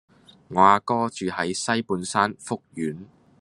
[0.47, 3.05] 我阿哥住喺西半山福苑